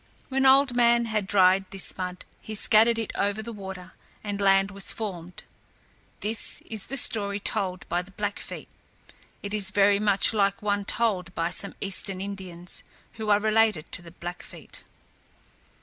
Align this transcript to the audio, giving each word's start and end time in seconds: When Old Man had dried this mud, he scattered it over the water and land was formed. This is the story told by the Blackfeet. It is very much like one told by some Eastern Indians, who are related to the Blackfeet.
When 0.29 0.47
Old 0.47 0.75
Man 0.75 1.05
had 1.05 1.27
dried 1.27 1.69
this 1.69 1.95
mud, 1.95 2.25
he 2.41 2.55
scattered 2.55 2.97
it 2.97 3.11
over 3.13 3.43
the 3.43 3.53
water 3.53 3.91
and 4.23 4.41
land 4.41 4.71
was 4.71 4.91
formed. 4.91 5.43
This 6.21 6.61
is 6.61 6.87
the 6.87 6.97
story 6.97 7.39
told 7.39 7.87
by 7.87 8.01
the 8.01 8.09
Blackfeet. 8.09 8.67
It 9.43 9.53
is 9.53 9.69
very 9.69 9.99
much 9.99 10.33
like 10.33 10.59
one 10.59 10.85
told 10.85 11.35
by 11.35 11.51
some 11.51 11.75
Eastern 11.81 12.19
Indians, 12.19 12.81
who 13.11 13.29
are 13.29 13.39
related 13.39 13.91
to 13.91 14.01
the 14.01 14.09
Blackfeet. 14.09 14.83